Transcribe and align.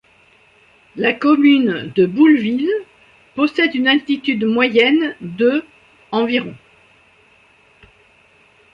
La 0.95 1.13
commune 1.13 1.91
de 1.95 2.07
Boulleville 2.07 2.67
possède 3.35 3.75
une 3.75 3.87
altitude 3.87 4.43
moyenne 4.45 5.15
de 5.21 5.63
environ. 6.11 6.55